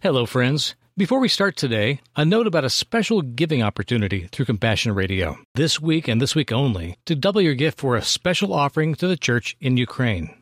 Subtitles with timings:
[0.00, 0.76] Hello, friends.
[0.96, 5.38] Before we start today, a note about a special giving opportunity through Compassion Radio.
[5.56, 9.08] This week and this week only, to double your gift for a special offering to
[9.08, 10.32] the church in Ukraine.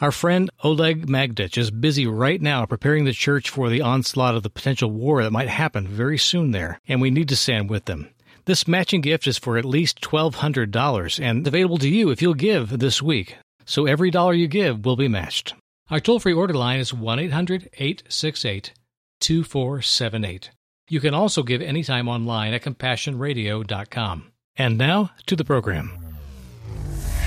[0.00, 4.42] Our friend Oleg Magdich is busy right now preparing the church for the onslaught of
[4.42, 7.84] the potential war that might happen very soon there, and we need to stand with
[7.84, 8.08] them.
[8.46, 12.80] This matching gift is for at least $1,200 and available to you if you'll give
[12.80, 13.36] this week.
[13.66, 15.54] So every dollar you give will be matched.
[15.90, 18.72] Our toll free order line is 1 800 868
[19.20, 20.50] 2478.
[20.88, 24.32] You can also give anytime online at compassionradio.com.
[24.56, 25.98] And now to the program.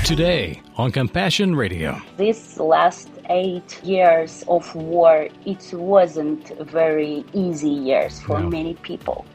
[0.05, 2.01] Today on Compassion Radio.
[2.17, 8.49] This last eight years of war, it wasn't very easy years for No.
[8.49, 9.25] many people.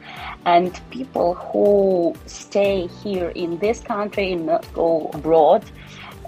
[0.45, 5.63] And people who stay here in this country and not go abroad,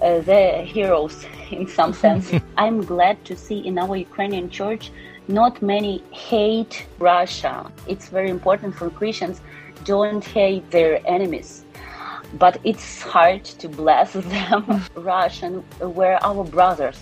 [0.00, 2.32] uh, they're heroes in some sense.
[2.56, 4.90] I'm glad to see in our Ukrainian church
[5.28, 7.70] not many hate Russia.
[7.86, 9.40] It's very important for Christians
[9.84, 11.64] don't hate their enemies
[12.34, 14.82] but it's hard to bless them.
[14.94, 17.00] Russian were our brothers.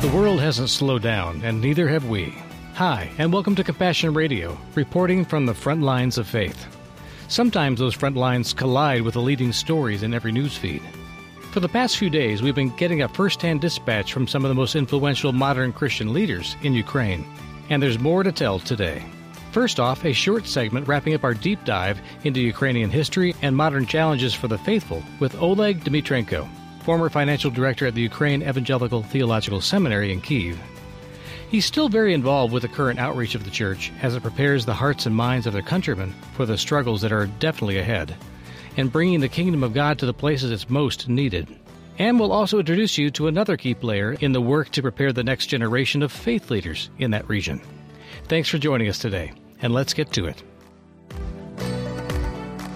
[0.00, 2.34] The world hasn't slowed down, and neither have we.
[2.74, 6.79] Hi, and welcome to Compassion Radio, reporting from the front lines of faith.
[7.30, 10.82] Sometimes those front lines collide with the leading stories in every news feed.
[11.52, 14.48] For the past few days, we've been getting a first hand dispatch from some of
[14.48, 17.24] the most influential modern Christian leaders in Ukraine,
[17.68, 19.04] and there's more to tell today.
[19.52, 23.86] First off, a short segment wrapping up our deep dive into Ukrainian history and modern
[23.86, 26.48] challenges for the faithful with Oleg Dmitrenko,
[26.82, 30.58] former financial director at the Ukraine Evangelical Theological Seminary in Kiev.
[31.50, 34.74] He's still very involved with the current outreach of the church as it prepares the
[34.74, 38.14] hearts and minds of their countrymen for the struggles that are definitely ahead,
[38.76, 41.48] and bringing the kingdom of God to the places it's most needed.
[41.98, 45.24] And we'll also introduce you to another key player in the work to prepare the
[45.24, 47.60] next generation of faith leaders in that region.
[48.28, 50.44] Thanks for joining us today, and let's get to it.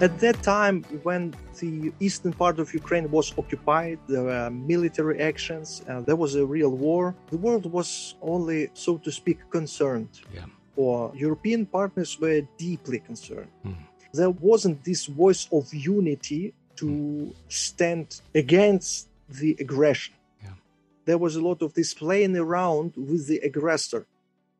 [0.01, 5.81] At that time, when the eastern part of Ukraine was occupied, there were military actions,
[5.87, 7.15] uh, there was a real war.
[7.31, 10.09] The world was only, so to speak, concerned.
[10.33, 10.47] Yeah.
[10.75, 13.51] Or European partners were deeply concerned.
[13.63, 13.77] Mhm.
[14.11, 18.07] There wasn't this voice of unity to stand
[18.43, 20.15] against the aggression.
[20.43, 20.55] Yeah.
[21.05, 24.05] There was a lot of this playing around with the aggressor,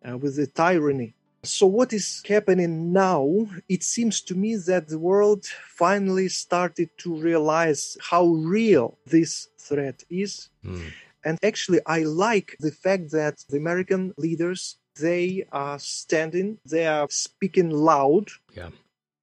[0.06, 1.14] uh, with the tyranny.
[1.46, 3.48] So, what is happening now?
[3.70, 10.04] It seems to me that the world finally started to realize how real this threat
[10.10, 10.50] is.
[10.64, 10.88] Hmm.
[11.24, 17.08] And actually, I like the fact that the American leaders they are standing, they are
[17.10, 18.70] speaking loud, Yeah.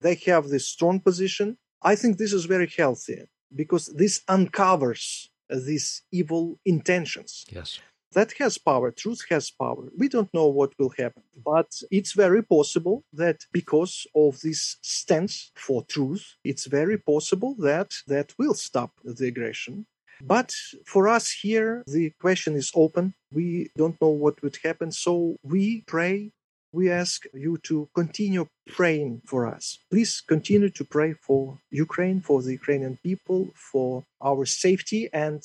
[0.01, 1.57] they have this strong position.
[1.83, 3.23] I think this is very healthy
[3.55, 7.79] because this uncovers these evil intentions Yes.
[8.15, 12.43] That has power truth has power we don't know what will happen but it's very
[12.43, 18.91] possible that because of this stance for truth it's very possible that that will stop
[19.05, 19.87] the aggression
[20.23, 20.55] but
[20.87, 25.83] for us here the question is open we don't know what would happen so we
[25.87, 26.31] pray
[26.73, 29.79] we ask you to continue praying for us.
[29.91, 35.43] Please continue to pray for Ukraine, for the Ukrainian people, for our safety, and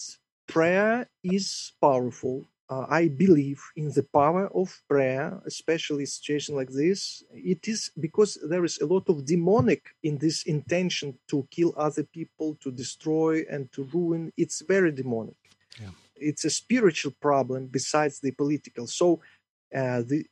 [0.47, 2.45] prayer is powerful.
[2.69, 7.23] Uh, I believe in the power of prayer, especially in situation like this.
[7.31, 12.03] It is because there is a lot of demonic in this intention to kill other
[12.03, 14.33] people, to destroy and to ruin.
[14.35, 15.37] It's very demonic.
[15.81, 15.91] Yeah.
[16.17, 18.85] It's a spiritual problem besides the political.
[18.87, 19.21] So,
[19.73, 20.25] uh, the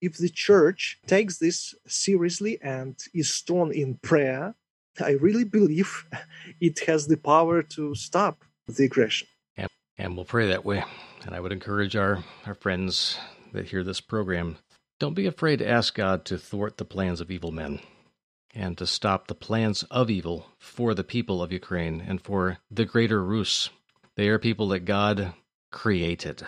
[0.00, 4.54] if the church takes this seriously and is strong in prayer,
[5.00, 6.06] I really believe
[6.60, 9.28] it has the power to stop the aggression.
[10.00, 10.82] And we'll pray that way.
[11.26, 13.18] And I would encourage our, our friends
[13.52, 14.56] that hear this program
[14.98, 17.80] don't be afraid to ask God to thwart the plans of evil men
[18.54, 22.86] and to stop the plans of evil for the people of Ukraine and for the
[22.86, 23.68] greater Rus.
[24.16, 25.34] They are people that God
[25.70, 26.46] created,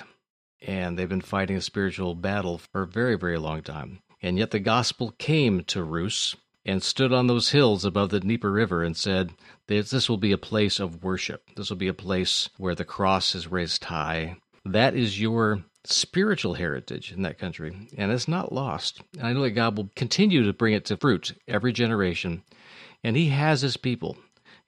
[0.62, 4.00] and they've been fighting a spiritual battle for a very, very long time.
[4.22, 8.52] And yet the gospel came to Rus and stood on those hills above the Dnieper
[8.52, 9.32] River and said,
[9.66, 11.42] this, this will be a place of worship.
[11.56, 14.36] This will be a place where the cross is raised high.
[14.64, 19.00] That is your spiritual heritage in that country, and it's not lost.
[19.18, 22.42] And I know that God will continue to bring it to fruit every generation,
[23.02, 24.16] and He has His people.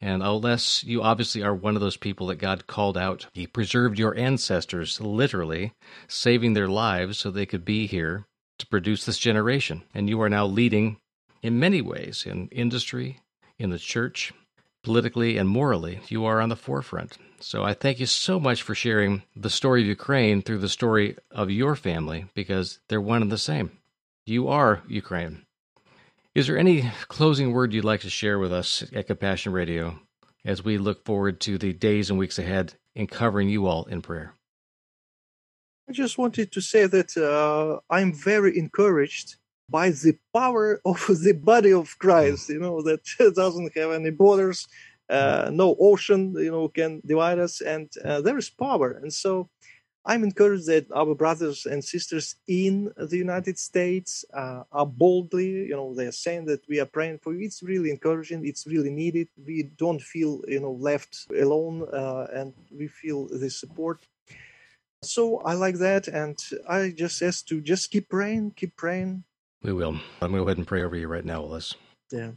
[0.01, 3.99] And unless you obviously are one of those people that God called out, He preserved
[3.99, 5.73] your ancestors, literally,
[6.09, 8.27] saving their lives so they could be here
[8.59, 9.83] to produce this generation.
[9.95, 10.99] And you are now leading
[11.45, 13.21] in many ways in industry,
[13.59, 14.33] in the church,
[14.83, 17.19] politically and morally, you are on the forefront.
[17.39, 21.19] So I thank you so much for sharing the story of Ukraine through the story
[21.31, 23.73] of your family because they're one and the same.
[24.25, 25.45] You are Ukraine.
[26.35, 30.01] Is there any closing word you'd like to share with us at Compassion Radio
[30.47, 34.01] as we look forward to the days and weeks ahead in covering you all in
[34.01, 34.33] prayer?
[35.91, 39.37] I just wanted to say that uh, I'm very encouraged
[39.69, 43.01] by the power of the body of Christ, you know, that
[43.35, 44.67] doesn't have any borders,
[45.09, 48.93] uh, no ocean, you know, can divide us, and uh, there is power.
[48.93, 49.49] And so
[50.07, 55.77] I'm encouraged that our brothers and sisters in the United States uh, are boldly, you
[55.77, 57.47] know, they're saying that we are praying for you.
[57.47, 58.47] It's really encouraging.
[58.47, 59.29] It's really needed.
[59.47, 64.01] We don't feel, you know, left alone, uh, and we feel the support.
[65.03, 66.39] So I like that, and
[66.69, 69.25] I just ask to just keep praying, keep praying,
[69.65, 69.99] we will.
[70.21, 71.75] I'm going to go ahead and pray over you right now, Oles.
[72.13, 72.33] Yeah.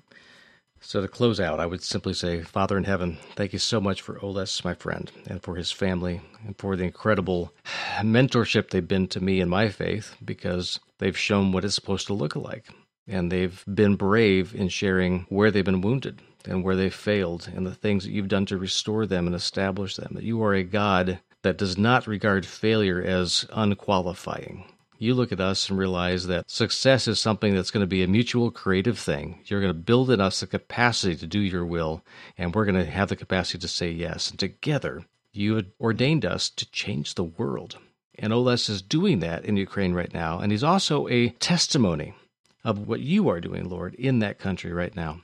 [0.79, 4.01] So to close out, I would simply say, Father in heaven, thank you so much
[4.01, 7.51] for Oles, my friend, and for his family, and for the incredible
[7.99, 12.13] mentorship they've been to me in my faith, because they've shown what it's supposed to
[12.13, 12.67] look like.
[13.07, 17.65] And they've been brave in sharing where they've been wounded and where they've failed and
[17.65, 20.11] the things that you've done to restore them and establish them.
[20.13, 24.65] That you are a God that does not regard failure as unqualifying
[24.99, 28.07] you look at us and realize that success is something that's going to be a
[28.07, 29.39] mutual creative thing.
[29.45, 32.03] You're going to build in us the capacity to do your will,
[32.37, 34.29] and we're going to have the capacity to say yes.
[34.29, 37.77] And together, you had ordained us to change the world.
[38.19, 40.39] And Oles is doing that in Ukraine right now.
[40.39, 42.15] And he's also a testimony
[42.63, 45.21] of what you are doing, Lord, in that country right now.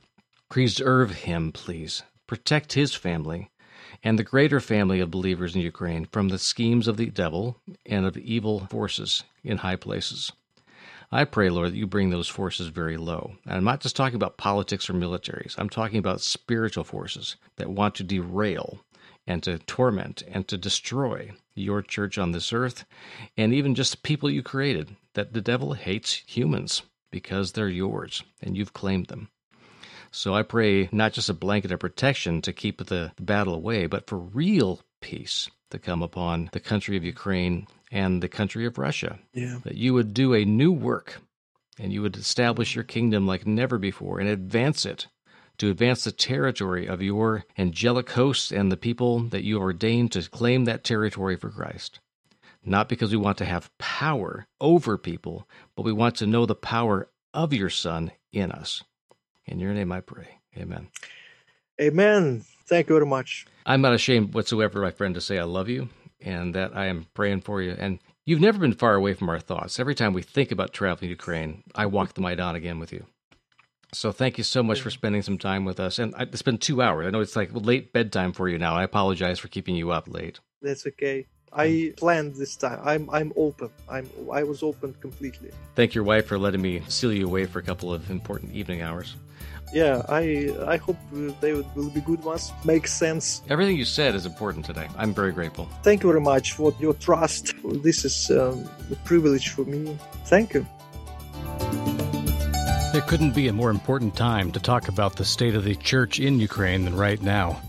[0.49, 2.03] Preserve him, please.
[2.27, 3.49] Protect his family
[4.03, 8.05] and the greater family of believers in Ukraine from the schemes of the devil and
[8.05, 10.31] of evil forces in high places.
[11.11, 13.35] I pray, Lord, that you bring those forces very low.
[13.45, 17.69] And I'm not just talking about politics or militaries, I'm talking about spiritual forces that
[17.69, 18.79] want to derail
[19.25, 22.83] and to torment and to destroy your church on this earth
[23.37, 24.95] and even just the people you created.
[25.13, 29.29] That the devil hates humans because they're yours and you've claimed them.
[30.15, 34.05] So I pray not just a blanket of protection to keep the battle away, but
[34.05, 39.17] for real peace to come upon the country of Ukraine and the country of Russia.
[39.33, 39.57] Yeah.
[39.63, 41.19] That you would do a new work
[41.79, 45.07] and you would establish your kingdom like never before and advance it
[45.57, 50.29] to advance the territory of your angelic hosts and the people that you ordained to
[50.29, 51.99] claim that territory for Christ.
[52.63, 56.53] Not because we want to have power over people, but we want to know the
[56.53, 58.83] power of your Son in us.
[59.45, 60.39] In your name I pray.
[60.57, 60.87] Amen.
[61.81, 62.43] Amen.
[62.65, 63.45] Thank you very much.
[63.65, 65.89] I'm not ashamed whatsoever, my friend, to say I love you
[66.21, 67.75] and that I am praying for you.
[67.77, 69.79] And you've never been far away from our thoughts.
[69.79, 73.05] Every time we think about traveling to Ukraine, I walk the Maidan again with you.
[73.93, 75.99] So thank you so much for spending some time with us.
[75.99, 77.05] And it's been two hours.
[77.05, 78.75] I know it's like late bedtime for you now.
[78.75, 80.39] I apologize for keeping you up late.
[80.61, 81.27] That's okay.
[81.55, 82.79] I planned this time.
[82.83, 83.69] I'm I'm open.
[83.87, 85.51] I'm I was open completely.
[85.75, 88.81] Thank your wife for letting me seal you away for a couple of important evening
[88.81, 89.15] hours
[89.73, 90.97] yeah, I I hope
[91.41, 92.51] they will be good ones.
[92.63, 93.41] Makes sense.
[93.49, 94.87] Everything you said is important today.
[94.97, 95.67] I'm very grateful.
[95.81, 97.55] Thank you very much for your trust.
[97.81, 99.97] This is um, a privilege for me.
[100.25, 100.65] Thank you.
[102.93, 106.19] There couldn't be a more important time to talk about the state of the church
[106.19, 107.59] in Ukraine than right now.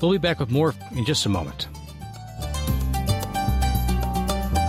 [0.00, 1.68] We'll be back with more in just a moment.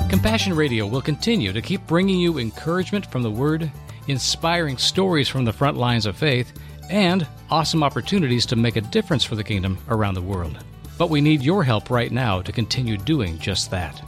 [0.10, 3.70] Compassion Radio will continue to keep bringing you encouragement from the Word,
[4.08, 6.52] inspiring stories from the front lines of faith,
[6.90, 10.58] and awesome opportunities to make a difference for the kingdom around the world.
[10.98, 14.02] But we need your help right now to continue doing just that.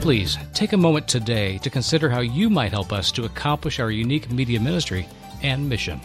[0.00, 3.90] Please take a moment today to consider how you might help us to accomplish our
[3.90, 5.06] unique media ministry
[5.42, 6.00] and mission.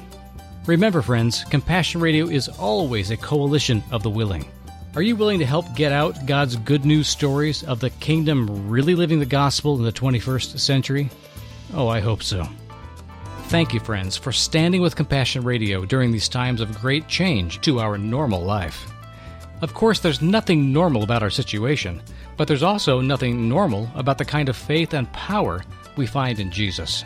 [0.65, 4.45] Remember, friends, Compassion Radio is always a coalition of the willing.
[4.95, 8.95] Are you willing to help get out God's good news stories of the kingdom really
[8.95, 11.09] living the gospel in the 21st century?
[11.73, 12.47] Oh, I hope so.
[13.55, 17.79] Thank you, friends, for standing with Compassion Radio during these times of great change to
[17.79, 18.91] our normal life.
[19.61, 22.01] Of course, there's nothing normal about our situation,
[22.35, 25.63] but there's also nothing normal about the kind of faith and power
[25.95, 27.05] we find in Jesus.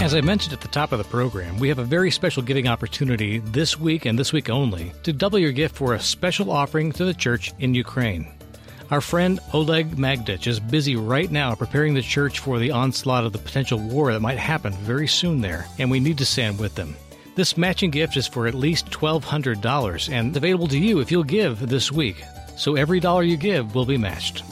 [0.00, 2.66] As I mentioned at the top of the program, we have a very special giving
[2.66, 6.90] opportunity this week and this week only to double your gift for a special offering
[6.90, 8.26] to the church in Ukraine.
[8.90, 13.32] Our friend Oleg Magdich is busy right now preparing the church for the onslaught of
[13.32, 16.74] the potential war that might happen very soon there, and we need to stand with
[16.74, 16.94] them.
[17.34, 21.66] This matching gift is for at least $1,200 and available to you if you'll give
[21.66, 22.22] this week.
[22.56, 24.44] So every dollar you give will be matched.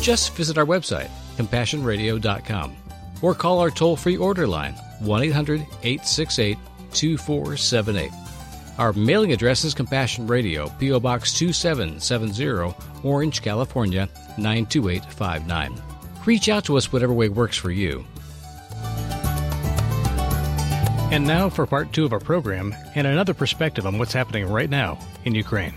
[0.00, 2.76] Just visit our website, compassionradio.com,
[3.22, 6.58] or call our toll free order line, 1 800 868
[6.92, 8.21] 2478.
[8.78, 10.98] Our mailing address is Compassion Radio, P.O.
[11.00, 12.74] Box 2770,
[13.04, 15.82] Orange, California 92859.
[16.24, 18.04] Reach out to us whatever way works for you.
[21.12, 24.70] And now for part two of our program and another perspective on what's happening right
[24.70, 25.74] now in Ukraine.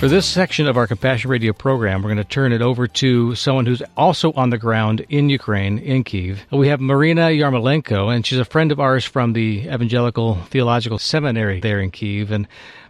[0.00, 3.34] For this section of our Compassion Radio program, we're going to turn it over to
[3.34, 6.46] someone who's also on the ground in Ukraine, in Kiev.
[6.50, 11.60] We have Marina Yarmolenko, and she's a friend of ours from the Evangelical Theological Seminary
[11.60, 12.30] there in Kiev.
[12.30, 12.48] And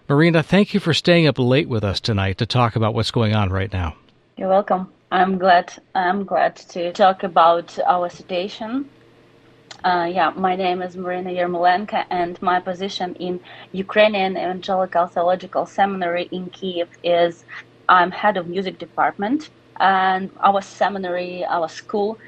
[0.08, 3.34] Marina, thank you for staying up late with us tonight to talk about what's going
[3.34, 3.96] on right now.
[4.36, 4.88] You're welcome.
[5.10, 5.72] I'm glad.
[5.96, 8.88] I'm glad to talk about our situation
[9.84, 13.40] uh, yeah, my name is Marina Yermolenko, and my position in
[13.72, 17.44] Ukrainian Evangelical Theological Seminary in Kiev is
[17.88, 22.18] I'm head of music department, and our seminary, our school,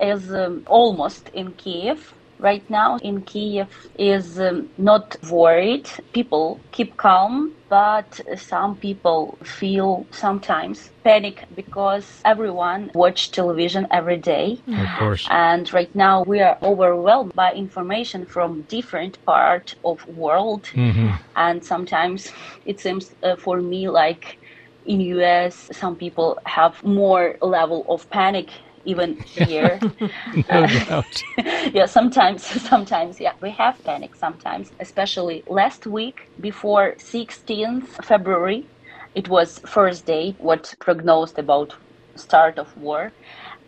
[0.00, 3.68] is um, almost in Kiev right now in Kiev
[3.98, 5.88] is um, not worried.
[6.12, 14.58] People keep calm, but some people feel sometimes panic because everyone watch television every day.
[14.66, 15.26] Of course.
[15.30, 20.64] And right now we are overwhelmed by information from different part of world.
[20.74, 21.10] Mm-hmm.
[21.36, 22.30] And sometimes
[22.66, 24.38] it seems uh, for me like
[24.84, 28.50] in US some people have more level of panic
[28.84, 29.78] even here.
[30.50, 31.22] no doubt.
[31.72, 38.68] yeah, sometimes, sometimes, yeah, we have panic sometimes, especially last week before 16th February.
[39.14, 41.74] It was first day what prognosed about
[42.16, 43.12] start of war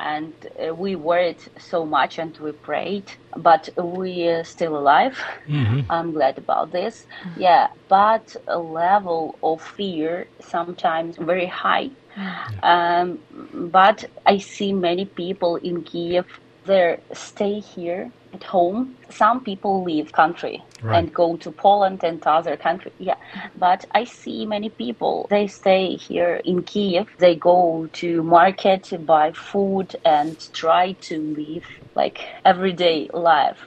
[0.00, 5.18] and uh, we worried so much and we prayed but we are still alive
[5.48, 5.80] mm-hmm.
[5.90, 7.06] i'm glad about this
[7.36, 11.90] yeah but a level of fear sometimes very high
[12.62, 13.18] um,
[13.52, 16.26] but I see many people in Kiev.
[16.64, 18.96] They stay here at home.
[19.10, 20.98] Some people leave country right.
[20.98, 22.92] and go to Poland and other country.
[22.98, 23.16] Yeah,
[23.56, 25.26] but I see many people.
[25.30, 27.06] They stay here in Kiev.
[27.18, 33.58] They go to market, to buy food, and try to live like everyday life.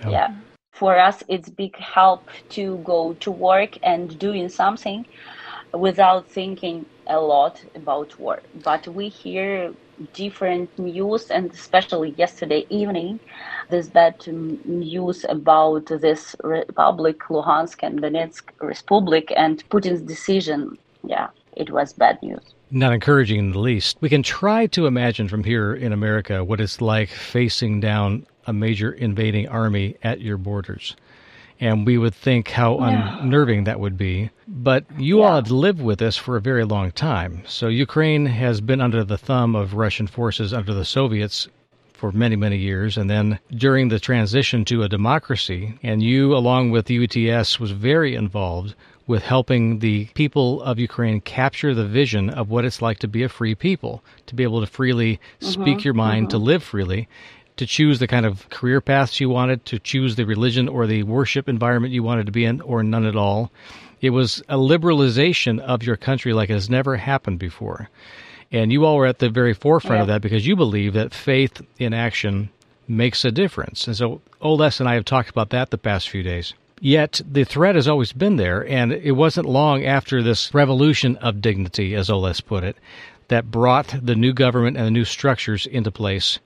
[0.00, 0.10] Yeah.
[0.10, 0.34] yeah.
[0.72, 5.06] For us, it's big help to go to work and doing something
[5.72, 8.40] without thinking a lot about war.
[8.62, 9.72] But we hear
[10.12, 13.20] different news, and especially yesterday evening,
[13.70, 20.78] this bad news about this Republic, Luhansk and Donetsk Republic, and Putin's decision.
[21.04, 22.40] Yeah, it was bad news.
[22.70, 23.96] Not encouraging in the least.
[24.00, 28.52] We can try to imagine from here in America what it's like facing down a
[28.52, 30.96] major invading army at your borders
[31.60, 34.30] and we would think how unnerving that would be.
[34.46, 35.24] But you yeah.
[35.24, 37.42] all have lived with this for a very long time.
[37.46, 41.48] So Ukraine has been under the thumb of Russian forces under the Soviets
[41.94, 42.96] for many, many years.
[42.96, 48.14] And then during the transition to a democracy, and you, along with UTS, was very
[48.14, 48.74] involved
[49.06, 53.22] with helping the people of Ukraine capture the vision of what it's like to be
[53.22, 55.46] a free people, to be able to freely mm-hmm.
[55.46, 56.38] speak your mind, mm-hmm.
[56.38, 57.08] to live freely
[57.56, 61.02] to choose the kind of career paths you wanted, to choose the religion or the
[61.02, 63.50] worship environment you wanted to be in, or none at all.
[64.00, 67.88] It was a liberalization of your country like has never happened before.
[68.52, 70.02] And you all were at the very forefront yeah.
[70.02, 72.50] of that because you believe that faith in action
[72.86, 73.86] makes a difference.
[73.86, 76.52] And so Oles and I have talked about that the past few days.
[76.80, 81.40] Yet the threat has always been there, and it wasn't long after this revolution of
[81.40, 82.76] dignity, as Oles put it,
[83.28, 86.38] that brought the new government and the new structures into place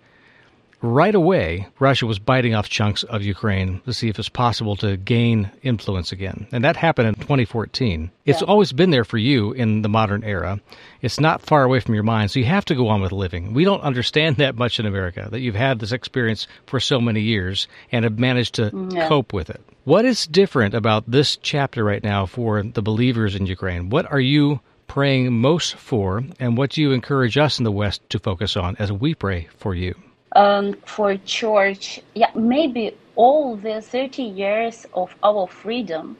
[0.82, 4.96] right away, Russia was biting off chunks of Ukraine to see if it's possible to
[4.96, 6.46] gain influence again.
[6.52, 8.10] And that happened in 2014.
[8.24, 10.60] It's always been there for you in the modern era.
[11.02, 13.52] It's not far away from your mind, so you have to go on with living.
[13.52, 17.20] We don't understand that much in America, that you've had this experience for so many
[17.20, 19.08] years and have managed to mm, yeah.
[19.08, 19.60] cope with it.
[19.84, 23.90] What is different about this chapter right now for the believers in Ukraine?
[23.90, 28.02] What are you praying most for, and what do you encourage us in the West
[28.10, 29.94] to focus on as we pray for you?
[30.36, 36.16] Um, for church, yeah, maybe all the 30 years of our freedom,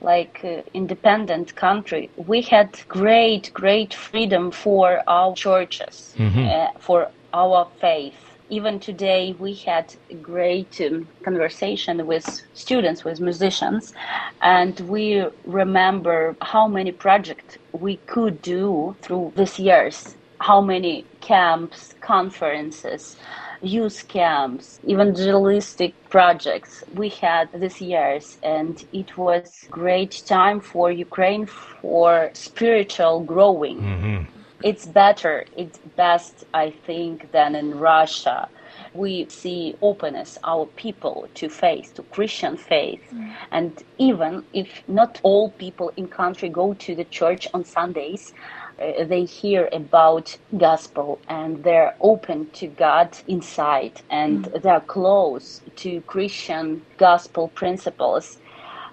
[0.00, 6.46] like uh, independent country, we had great, great freedom for our churches, mm-hmm.
[6.46, 8.14] uh, for our faith.
[8.50, 13.94] Even today, we had great um, conversation with students, with musicians,
[14.42, 21.94] and we remember how many projects we could do through these years how many camps,
[22.02, 23.16] conferences,
[23.62, 31.46] youth camps, evangelistic projects we had this years and it was great time for Ukraine
[31.46, 33.78] for spiritual growing.
[33.80, 34.22] Mm-hmm.
[34.62, 38.48] It's better, it's best I think than in Russia
[38.92, 43.32] we see openness our people to faith to christian faith mm.
[43.50, 48.32] and even if not all people in country go to the church on sundays
[48.80, 54.62] uh, they hear about gospel and they're open to god inside and mm.
[54.62, 58.38] they're close to christian gospel principles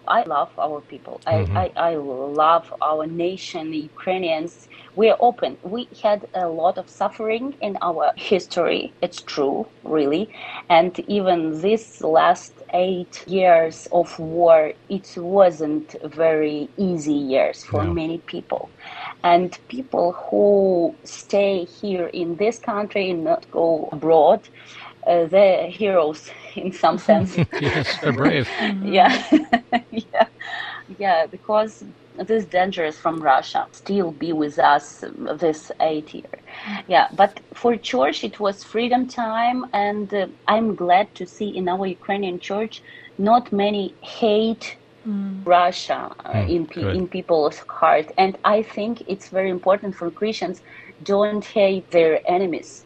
[0.07, 1.21] I love our people.
[1.25, 1.57] Mm-hmm.
[1.57, 4.67] I, I, I love our nation, the Ukrainians.
[4.95, 5.57] We're open.
[5.63, 8.93] We had a lot of suffering in our history.
[9.01, 10.29] It's true, really.
[10.69, 17.93] And even this last eight years of war, it wasn't very easy years for no.
[17.93, 18.69] many people.
[19.23, 24.49] And people who stay here in this country and not go abroad,
[25.07, 27.37] uh, they're heroes in some sense.
[27.59, 28.49] yes, they're brave.
[28.83, 29.23] yeah,
[29.91, 30.27] yeah,
[30.97, 31.25] yeah.
[31.27, 31.83] Because
[32.15, 35.03] this dangerous from Russia still be with us
[35.39, 36.41] this eight year.
[36.87, 41.69] Yeah, but for church it was freedom time, and uh, I'm glad to see in
[41.69, 42.83] our Ukrainian church
[43.17, 45.46] not many hate Mm.
[45.46, 50.12] Russia uh, mm, in pe- in people's heart, and I think it's very important for
[50.12, 50.62] Christians
[51.03, 52.81] don't hate their enemies.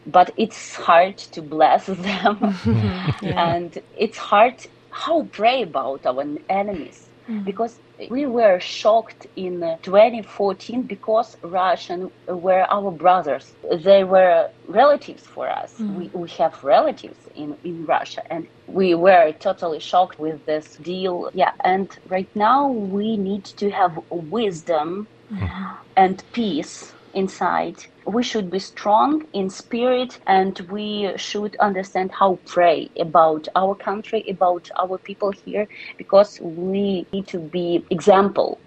[0.00, 2.54] But it's hard to bless them.
[3.20, 3.36] Yeah.
[3.36, 4.54] and it's hard
[4.90, 7.44] how pray about our enemies mm.
[7.44, 13.54] because we were shocked in 2014 because Russian were our brothers.
[13.82, 15.74] They were relatives for us.
[15.78, 15.94] Mm.
[15.94, 21.30] We, we have relatives in, in Russia and we were totally shocked with this deal.
[21.34, 25.76] Yeah, and right now we need to have wisdom mm.
[25.96, 27.76] and peace inside.
[28.06, 34.24] We should be strong in spirit and we should understand how pray about our country,
[34.28, 35.66] about our people here,
[35.96, 38.58] because we need to be example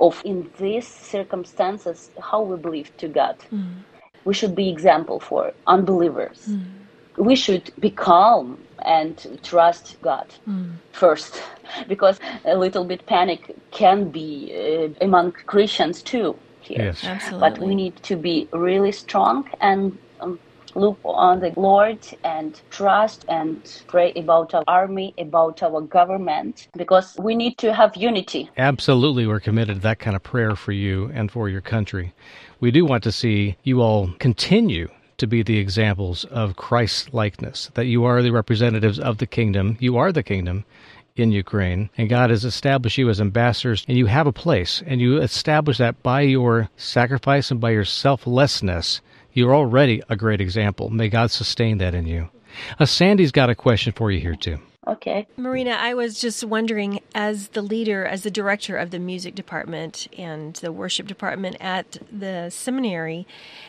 [0.00, 3.36] of in these circumstances how we believe to God.
[3.52, 3.84] Mm.
[4.24, 6.46] We should be example for unbelievers.
[6.48, 6.64] Mm.
[7.16, 10.72] We should be calm and trust God mm.
[10.92, 11.42] first,
[11.88, 16.84] because a little bit panic can be uh, among Christians too here.
[16.86, 17.04] Yes.
[17.04, 17.50] Absolutely.
[17.50, 20.38] But we need to be really strong and um,
[20.74, 27.16] look on the Lord and trust and pray about our army, about our government, because
[27.18, 28.50] we need to have unity.
[28.56, 29.26] Absolutely.
[29.26, 32.12] We're committed to that kind of prayer for you and for your country.
[32.60, 37.70] We do want to see you all continue to be the examples of Christ likeness,
[37.74, 39.76] that you are the representatives of the kingdom.
[39.78, 40.64] You are the kingdom
[41.16, 45.00] in Ukraine, and God has established you as ambassadors, and you have a place, and
[45.00, 49.00] you establish that by your sacrifice and by your selflessness.
[49.32, 50.90] You're already a great example.
[50.90, 52.30] May God sustain that in you.
[52.78, 54.58] Uh, Sandy's got a question for you here, too.
[54.86, 55.26] Okay.
[55.36, 60.08] Marina, I was just wondering, as the leader, as the director of the music department
[60.18, 63.26] and the worship department at the seminary,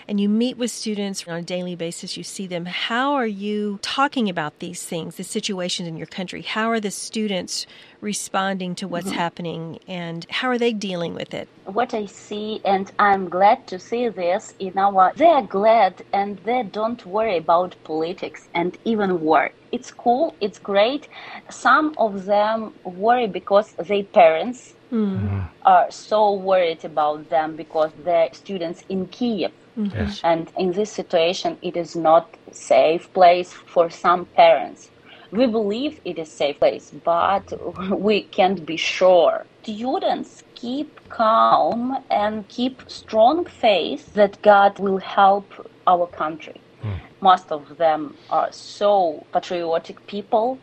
[0.07, 3.79] and you meet with students on a daily basis, you see them, how are you
[3.81, 6.41] talking about these things, the situations in your country?
[6.41, 7.65] How are the students
[8.05, 9.17] responding to what's mm-hmm.
[9.17, 11.49] happening and how are they dealing with it?
[11.65, 16.63] What I see, and I'm glad to see this in our, they're glad and they
[16.63, 19.49] don't worry about politics and even war.
[19.71, 21.09] It's cool, it's great.
[21.49, 25.39] Some of them worry because their parents mm-hmm.
[25.65, 29.51] are so worried about them because they're students in Kiev.
[29.77, 29.97] Mm-hmm.
[29.97, 30.21] Yes.
[30.23, 34.89] And in this situation, it is not safe place for some parents
[35.35, 37.45] we believe it is safe place, but
[37.89, 39.45] we can't be sure.
[39.63, 45.47] Students keep calm and keep strong faith that God will help
[45.87, 46.61] our country.
[46.83, 46.99] Mm.
[47.21, 50.59] Most of them are so patriotic people.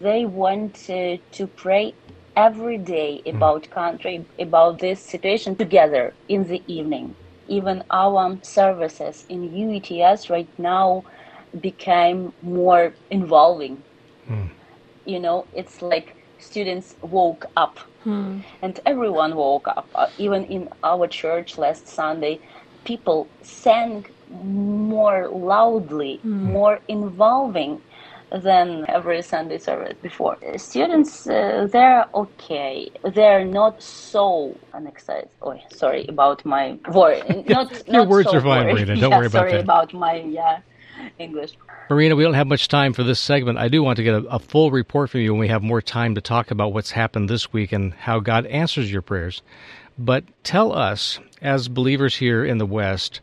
[0.00, 1.94] They want uh, to pray
[2.36, 3.36] every day hmm.
[3.36, 3.70] about mm.
[3.70, 7.14] country, about this situation together in the evening.
[7.48, 11.04] Even our services in UETS right now
[11.60, 13.82] became more involving
[14.28, 14.50] Mm.
[15.04, 18.42] You know, it's like students woke up mm.
[18.62, 19.88] and everyone woke up.
[19.94, 22.40] Uh, even in our church last Sunday,
[22.84, 24.06] people sang
[24.42, 26.52] more loudly, mm.
[26.52, 27.80] more involving
[28.32, 30.36] than every Sunday service before.
[30.56, 32.90] Students, uh, they're okay.
[33.14, 35.28] They're not so unexcited.
[35.42, 37.22] Oh, sorry about my word.
[37.48, 38.96] Not, Your not words so are fine, Marina.
[38.96, 39.56] Don't yeah, worry about sorry that.
[39.56, 40.60] Sorry about my yeah
[41.18, 41.52] English.
[41.88, 43.58] Marina, we don't have much time for this segment.
[43.58, 45.80] I do want to get a, a, full report from you when we have more
[45.80, 49.40] time to talk about what's happened this week and how God answers your prayers.
[49.96, 53.20] But tell us, as believers here in the West,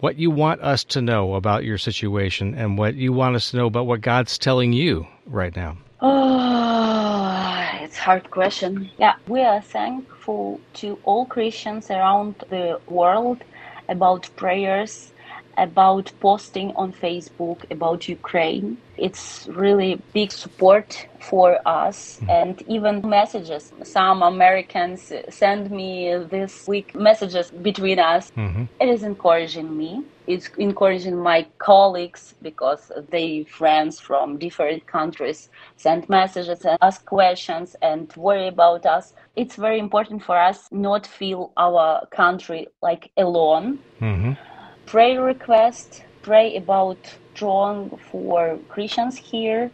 [0.00, 3.56] what you want us to know about your situation and what you want us to
[3.56, 5.78] know about what God's telling you right now.
[6.02, 8.90] Oh, it's hard question.
[8.98, 13.42] Yeah, we are thankful to all Christians around the world
[13.88, 15.11] about prayers
[15.56, 18.78] about posting on Facebook about Ukraine.
[18.96, 22.30] It's really big support for us mm-hmm.
[22.30, 23.72] and even messages.
[23.82, 28.30] Some Americans send me this week messages between us.
[28.36, 28.64] Mm-hmm.
[28.80, 30.04] It is encouraging me.
[30.26, 37.74] It's encouraging my colleagues because they friends from different countries send messages and ask questions
[37.82, 39.14] and worry about us.
[39.34, 43.80] It's very important for us not feel our country like alone.
[44.00, 44.51] Mm-hmm
[44.86, 49.72] prayer request, pray about strong for Christians here,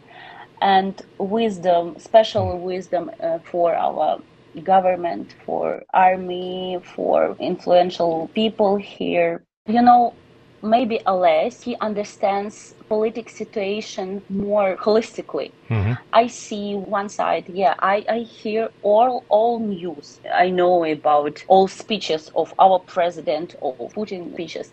[0.61, 4.19] and wisdom, special wisdom uh, for our
[4.63, 9.45] government, for army, for influential people here.
[9.67, 10.17] You know,
[10.61, 15.53] maybe Ales, he understands political situation more holistically.
[15.69, 15.93] Mm-hmm.
[16.13, 20.19] I see one side, yeah, I, I hear all all news.
[20.33, 24.71] I know about all speeches of our president or Putin speeches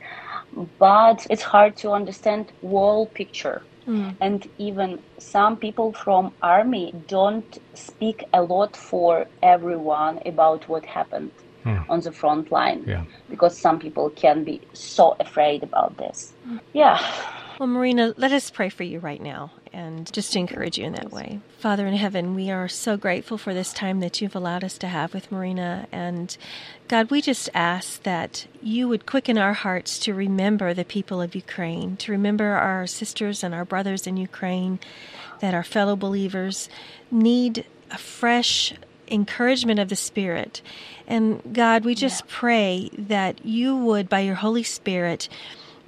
[0.79, 3.63] but it's hard to understand whole picture.
[3.87, 4.17] Mm.
[4.21, 11.31] And even some people from army don't speak a lot for everyone about what happened
[11.65, 11.85] mm.
[11.89, 13.05] on the front line yeah.
[13.31, 16.35] because some people can be so afraid about this.
[16.49, 16.61] Mm.
[16.73, 17.01] Yeah.
[17.59, 20.93] Well, Marina, let us pray for you right now and just to encourage you in
[20.93, 21.41] that way.
[21.59, 24.89] Father in heaven, we are so grateful for this time that you've allowed us to
[24.89, 25.87] have with Marina.
[25.91, 26.37] And
[26.89, 31.35] God, we just ask that you would quicken our hearts to remember the people of
[31.35, 34.79] Ukraine, to remember our sisters and our brothers in Ukraine,
[35.41, 36.69] that our fellow believers
[37.11, 38.75] need a fresh
[39.09, 40.61] encouragement of the Spirit.
[41.07, 42.33] And God, we just yeah.
[42.33, 45.31] pray that you would, by your Holy Spirit,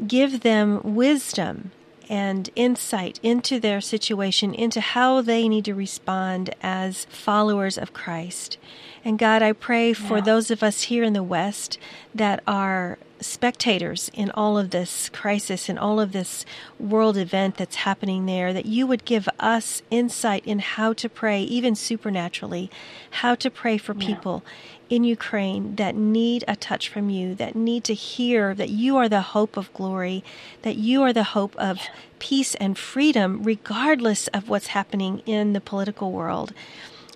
[0.07, 1.73] give them wisdom
[2.09, 8.57] and insight into their situation, into how they need to respond as followers of Christ.
[9.05, 10.25] And God, I pray for yeah.
[10.25, 11.79] those of us here in the West
[12.15, 16.45] that are spectators in all of this crisis and all of this
[16.79, 21.43] world event that's happening there, that you would give us insight in how to pray,
[21.43, 22.71] even supernaturally,
[23.11, 24.07] how to pray for yeah.
[24.07, 24.45] people
[24.89, 29.09] in Ukraine that need a touch from you, that need to hear that you are
[29.09, 30.25] the hope of glory,
[30.63, 31.81] that you are the hope of
[32.19, 36.53] peace and freedom, regardless of what's happening in the political world.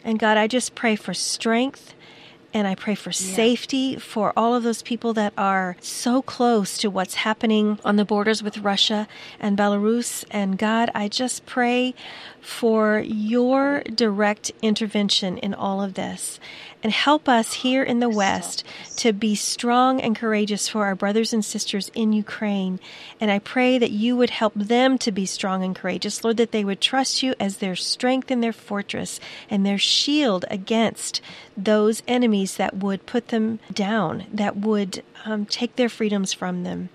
[0.05, 1.95] And God, I just pray for strength
[2.55, 3.35] and I pray for yeah.
[3.35, 8.05] safety for all of those people that are so close to what's happening on the
[8.05, 9.09] borders with Russia
[9.41, 10.25] and Belarus.
[10.31, 11.95] And God, I just pray
[12.41, 16.39] for your direct intervention in all of this
[16.83, 18.65] and help us here in the West
[18.97, 22.81] to be strong and courageous for our brothers and sisters in Ukraine.
[23.21, 26.53] And I pray that you would help them to be strong and courageous, Lord, that
[26.53, 31.21] they would trust you as their strength and their fortress and their shield against
[31.57, 36.89] those enemies that would put them down, that would um, take their freedoms from them.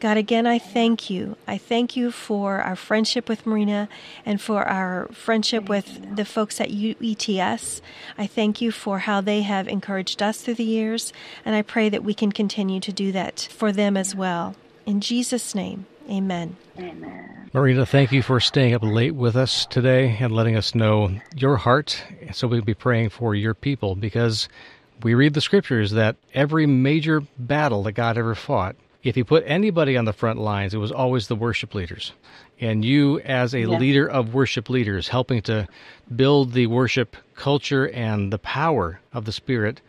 [0.00, 1.36] God, again, I thank you.
[1.46, 3.88] I thank you for our friendship with Marina
[4.26, 7.80] and for our friendship with the folks at UETS.
[8.18, 11.12] I thank you for how they have encouraged us through the years,
[11.44, 14.56] and I pray that we can continue to do that for them as well.
[14.84, 16.56] In Jesus' name, amen.
[16.78, 17.50] Amen.
[17.54, 21.56] Marina, thank you for staying up late with us today and letting us know your
[21.56, 24.48] heart so we can be praying for your people because
[25.02, 29.44] we read the scriptures that every major battle that God ever fought if he put
[29.46, 32.12] anybody on the front lines, it was always the worship leaders.
[32.58, 33.66] And you, as a yeah.
[33.66, 35.68] leader of worship leaders, helping to
[36.14, 39.80] build the worship culture and the power of the Spirit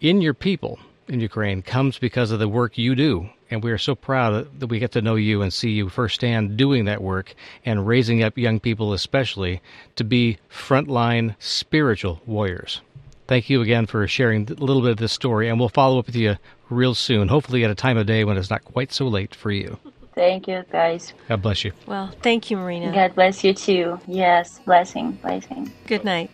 [0.00, 3.30] in your people in Ukraine comes because of the work you do.
[3.50, 6.56] And we are so proud that we get to know you and see you firsthand
[6.56, 7.34] doing that work
[7.64, 9.60] and raising up young people, especially,
[9.96, 12.80] to be frontline spiritual warriors.
[13.28, 16.06] Thank you again for sharing a little bit of this story, and we'll follow up
[16.06, 16.36] with you
[16.72, 19.50] real soon, hopefully at a time of day when it's not quite so late for
[19.50, 19.78] you.
[20.14, 21.14] Thank you, guys.
[21.28, 21.72] God bless you.
[21.86, 22.92] Well, thank you, Marina.
[22.92, 23.98] God bless you too.
[24.06, 25.72] Yes, blessing, blessing.
[25.86, 26.30] Good night.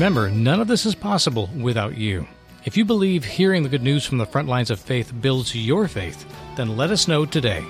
[0.00, 2.26] Remember, none of this is possible without you.
[2.64, 5.88] If you believe hearing the good news from the front lines of faith builds your
[5.88, 6.24] faith,
[6.56, 7.62] then let us know today.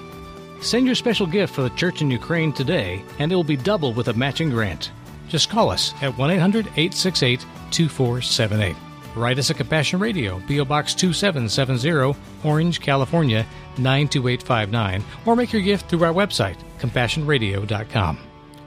[0.61, 3.97] Send your special gift for the church in Ukraine today, and it will be doubled
[3.97, 4.93] with a matching grant.
[5.27, 8.77] Just call us at 1 800 868 2478.
[9.17, 10.65] Write us at Compassion Radio, P.O.
[10.67, 13.45] Box 2770, Orange, California
[13.79, 18.19] 92859, or make your gift through our website, CompassionRadio.com.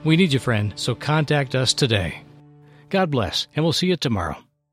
[0.04, 2.23] We need you, friend, so contact us today.
[2.90, 4.43] God bless, and we'll see you tomorrow.